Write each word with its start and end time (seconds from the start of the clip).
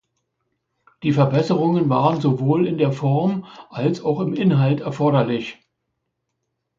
Die 1.03 1.11
Verbesserungen 1.11 1.87
waren 1.87 2.21
sowohl 2.21 2.65
in 2.65 2.79
der 2.79 2.91
Form 2.91 3.45
als 3.69 4.01
auch 4.01 4.19
im 4.19 4.33
Inhalt 4.33 4.79
erforderlich. 4.79 5.59